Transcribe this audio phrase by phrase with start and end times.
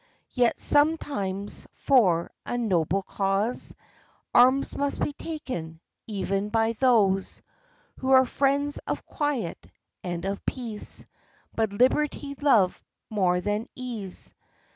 [0.31, 3.75] Yet sometimes, for a noble cause,
[4.33, 7.43] Arms must be taken, even by those
[7.99, 9.63] Who are friends of quiet
[10.03, 11.05] and of peace,
[11.53, 14.33] But liberty love more than ease.